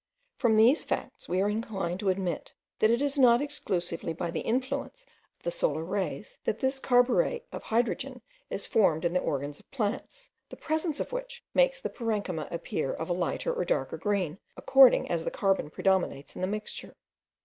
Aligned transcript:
From 0.35 0.57
these 0.57 0.83
facts 0.83 1.29
we 1.29 1.41
are 1.43 1.47
inclined 1.51 1.99
to 1.99 2.09
admit 2.09 2.55
that 2.79 2.89
it 2.89 3.03
is 3.03 3.19
not 3.19 3.39
exclusively 3.39 4.13
by 4.13 4.31
the 4.31 4.39
influence 4.39 5.05
of 5.37 5.43
the 5.43 5.51
solar 5.51 5.83
rays 5.83 6.39
that 6.43 6.57
this 6.57 6.79
carburet 6.79 7.45
of 7.51 7.61
hydrogen 7.61 8.23
is 8.49 8.65
formed 8.65 9.05
in 9.05 9.13
the 9.13 9.19
organs 9.19 9.59
of 9.59 9.69
plants, 9.69 10.31
the 10.49 10.57
presence 10.57 10.99
of 10.99 11.11
which 11.11 11.43
makes 11.53 11.79
the 11.79 11.87
parenchyma 11.91 12.47
appear 12.51 12.91
of 12.91 13.09
a 13.11 13.13
lighter 13.13 13.53
or 13.53 13.63
darker 13.63 13.97
green, 13.97 14.39
according 14.57 15.07
as 15.07 15.23
the 15.23 15.29
carbon 15.29 15.69
predominates 15.69 16.33
in 16.35 16.41
the 16.41 16.47
mixture. 16.47 16.95